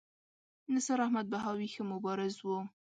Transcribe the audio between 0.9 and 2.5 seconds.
احمد بهاوي ښه مبارز و.